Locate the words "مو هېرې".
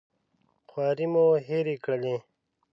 1.13-1.75